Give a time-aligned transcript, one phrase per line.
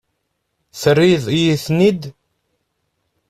[0.81, 2.01] Terriḍ-iyi-ten-id?